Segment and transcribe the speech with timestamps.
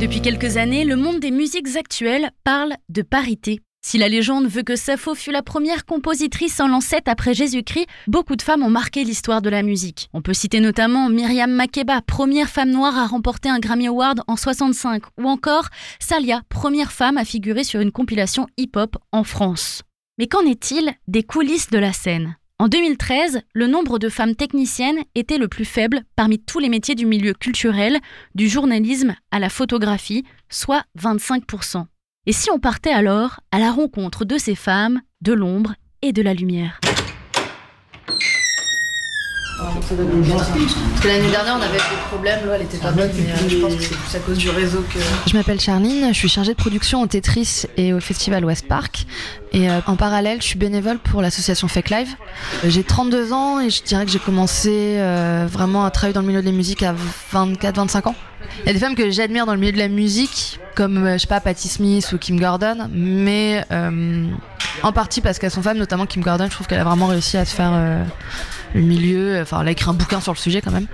[0.00, 3.60] Depuis quelques années, le monde des musiques actuelles parle de parité.
[3.80, 8.36] Si la légende veut que Sappho fut la première compositrice en lancette après Jésus-Christ, beaucoup
[8.36, 10.10] de femmes ont marqué l'histoire de la musique.
[10.12, 14.36] On peut citer notamment Myriam Makeba, première femme noire à remporter un Grammy Award en
[14.36, 15.68] 65, ou encore
[16.00, 19.82] Salia, première femme à figurer sur une compilation hip-hop en France.
[20.18, 22.36] Mais qu'en est-il des coulisses de la scène?
[22.58, 26.96] En 2013, le nombre de femmes techniciennes était le plus faible parmi tous les métiers
[26.96, 28.00] du milieu culturel,
[28.34, 31.86] du journalisme à la photographie, soit 25%.
[32.26, 36.22] Et si on partait alors à la rencontre de ces femmes, de l'ombre et de
[36.22, 36.80] la lumière?
[39.58, 43.48] Parce que l'année dernière, on avait des problèmes, là, elle était pas bonne, mais euh,
[43.48, 44.98] je pense que c'est plus à cause du réseau que.
[45.26, 49.06] Je m'appelle Charline, je suis chargée de production au Tetris et au Festival West Park.
[49.52, 52.08] Et euh, en parallèle, je suis bénévole pour l'association Fake Live.
[52.64, 54.98] Euh, j'ai 32 ans et je dirais que j'ai commencé
[55.50, 56.94] vraiment à travailler dans le milieu de la musique à
[57.32, 58.14] 24-25 ans.
[58.60, 61.18] Il y a des femmes que j'admire dans le milieu de la musique, comme je
[61.18, 63.64] sais pas Patti Smith ou Kim Gordon, mais
[64.82, 66.46] en partie parce qu'elles sont femmes, notamment Kim Gordon.
[66.46, 67.72] Je trouve qu'elle a vraiment réussi à se faire
[68.74, 69.40] le milieu.
[69.40, 70.86] Enfin, elle a écrit un bouquin sur le sujet quand même.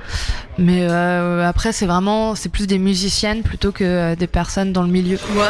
[0.58, 4.82] Mais euh, après, c'est vraiment, c'est plus des musiciennes plutôt que euh, des personnes dans
[4.82, 5.19] le milieu.
[5.34, 5.48] Waouh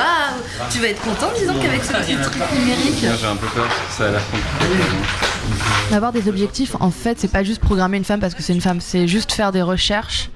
[0.70, 2.94] Tu vas être content, disons, qu'avec ce petit truc numérique.
[3.03, 5.95] Moi, j'ai un peu peur, ça a l'air compliqué.
[5.95, 8.61] Avoir des objectifs, en fait, c'est pas juste programmer une femme parce que c'est une
[8.61, 10.31] femme, c'est juste faire des recherches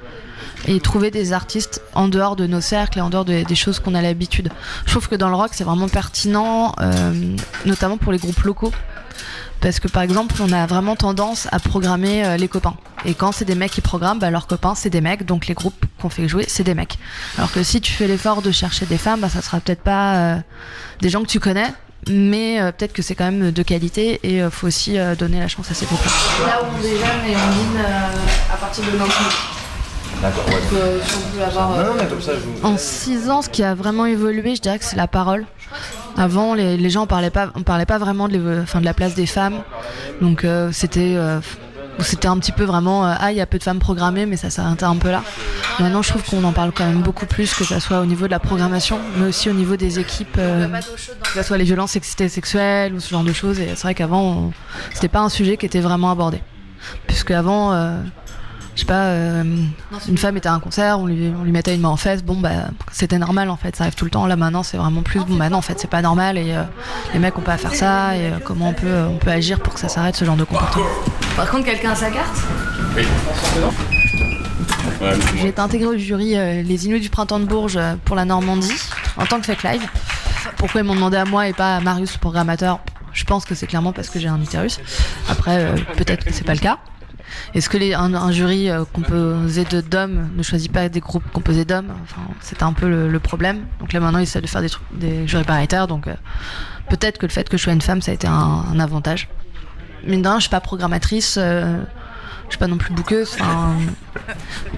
[0.67, 3.95] et trouver des artistes en dehors de nos cercles et en dehors des choses qu'on
[3.95, 4.51] a l'habitude.
[4.86, 8.73] Je trouve que dans le rock, c'est vraiment pertinent, euh, notamment pour les groupes locaux.
[9.61, 12.77] Parce que par exemple, on a vraiment tendance à programmer euh, les copains.
[13.05, 15.27] Et quand c'est des mecs qui programment, bah, leurs copains, c'est des mecs.
[15.27, 16.98] Donc les groupes qu'on fait jouer, c'est des mecs.
[17.36, 20.14] Alors que si tu fais l'effort de chercher des femmes, bah, ça sera peut-être pas
[20.14, 20.36] euh,
[21.01, 21.73] des gens que tu connais,
[22.11, 25.48] mais euh, peut-être que c'est quand même de qualité et il faut aussi donner la
[25.48, 26.01] chance à ces groupes
[26.47, 27.84] Là où on est jeune et on mine
[28.52, 29.58] à partir de maintenant.
[30.20, 30.45] D'accord,
[32.64, 35.47] En 6 ans, ce qui a vraiment évolué, je dirais que c'est la parole.
[36.17, 39.27] Avant, les, gens ne parlaient pas, on parlait pas vraiment de, de la place des
[39.27, 39.61] femmes.
[40.20, 41.17] Donc euh, c'était
[41.98, 44.27] euh, c'était un petit peu vraiment euh, ah il y a peu de femmes programmées
[44.27, 45.23] mais ça s'arrêtait un peu là
[45.79, 48.27] maintenant je trouve qu'on en parle quand même beaucoup plus que ce soit au niveau
[48.27, 52.95] de la programmation mais aussi au niveau des équipes que ce soit les violences sexuelles
[52.95, 54.53] ou ce genre de choses et c'est vrai qu'avant
[54.92, 56.42] c'était pas un sujet qui était vraiment abordé
[57.07, 57.73] puisque avant
[58.79, 59.42] je sais pas, euh,
[60.09, 62.69] une femme était à un concert, on lui, mettait une main en fesse, bon bah
[62.92, 64.25] c'était normal en fait, ça arrive tout le temps.
[64.25, 66.63] Là maintenant c'est vraiment plus, bon bah non en fait c'est pas normal et euh,
[67.13, 69.59] les mecs ont pas à faire ça et euh, comment on peut, on peut agir
[69.59, 70.86] pour que ça s'arrête ce genre de comportement.
[71.38, 72.36] Par contre quelqu'un a sa carte
[72.96, 73.04] Oui.
[75.36, 76.30] J'ai été intégré au jury
[76.64, 78.74] Les Inuits du Printemps de Bourges pour la Normandie
[79.16, 79.88] en tant que fake live.
[80.56, 82.80] Pourquoi ils m'ont demandé à moi et pas à Marius le programmateur
[83.12, 84.80] Je pense que c'est clairement parce que j'ai un utérus.
[85.28, 86.78] Après peut-être que c'est pas le cas.
[87.55, 91.64] Est-ce que les, un, jury euh, composé de d'hommes ne choisit pas des groupes composés
[91.64, 91.92] d'hommes?
[92.02, 93.60] Enfin, C'était un peu le, problème.
[93.78, 95.86] Donc là maintenant, ils essaient de faire des, des jurys paritaires.
[95.86, 96.14] Donc euh,
[96.88, 99.28] peut-être que le fait que je sois une femme, ça a été un, avantage.
[100.05, 101.36] Mais non, je suis pas programmatrice.
[101.39, 101.79] Euh,
[102.47, 103.36] je suis pas non plus bouqueuse.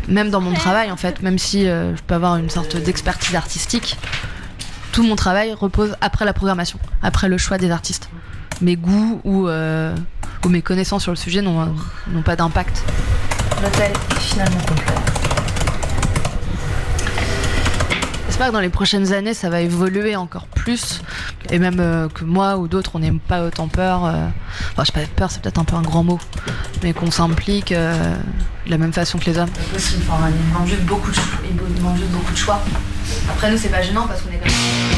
[0.09, 3.97] même dans mon travail, en fait, même si je peux avoir une sorte d'expertise artistique,
[4.91, 8.11] tout mon travail repose après la programmation, après le choix des artistes.
[8.61, 9.49] Mes goûts ou
[10.45, 11.77] où mes connaissances sur le sujet n'ont
[12.25, 12.83] pas d'impact.
[13.63, 15.20] Est finalement complet.
[18.41, 21.03] J'espère que dans les prochaines années, ça va évoluer encore plus.
[21.51, 24.07] Et même euh, que moi ou d'autres, on n'ait pas autant peur.
[24.07, 24.29] Euh,
[24.73, 26.19] enfin, je sais pas, peur, c'est peut-être un peu un grand mot.
[26.83, 28.17] Mais qu'on s'implique euh,
[28.65, 29.51] de la même façon que les hommes.
[29.75, 30.31] Enfin,
[30.65, 32.63] il juste beaucoup de choix.
[33.29, 34.90] Après, nous, c'est pas gênant parce qu'on est comme